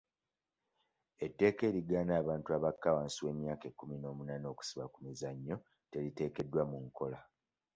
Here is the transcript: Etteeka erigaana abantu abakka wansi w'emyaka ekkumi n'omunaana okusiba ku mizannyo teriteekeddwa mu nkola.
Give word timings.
Etteeka 1.25 1.61
erigaana 1.69 2.13
abantu 2.21 2.47
abakka 2.57 2.95
wansi 2.95 3.19
w'emyaka 3.25 3.65
ekkumi 3.67 3.95
n'omunaana 3.97 4.47
okusiba 4.53 4.85
ku 4.93 4.99
mizannyo 5.05 5.55
teriteekeddwa 5.91 6.63
mu 6.71 6.77
nkola. 6.85 7.19